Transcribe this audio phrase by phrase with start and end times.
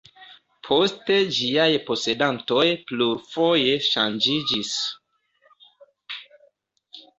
[0.67, 4.75] Poste ĝiaj posedantoj plurfoje ŝanĝiĝis.